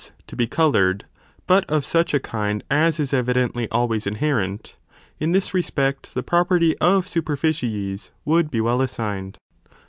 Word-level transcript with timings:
to 0.25 0.35
be 0.35 0.47
coloured, 0.47 1.05
but 1.45 1.63
of 1.69 1.85
such 1.85 2.11
a 2.11 2.19
kind 2.19 2.63
as 2.71 2.99
is 2.99 3.13
evidently 3.13 3.69
always 3.69 4.07
inherent, 4.07 4.75
in 5.19 5.31
this 5.31 5.53
respect 5.53 6.15
the 6.15 6.23
pro. 6.23 6.43
perty 6.43 6.75
of 6.79 7.07
superficies 7.07 8.09
would 8.25 8.49
be 8.49 8.61
well 8.61 8.81
assigned. 8.81 9.37